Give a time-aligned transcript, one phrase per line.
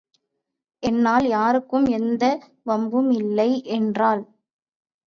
[0.83, 2.23] என்னால் யாருக்கும் எந்த
[2.65, 4.23] வம்பும் இல்லை என்றாள்.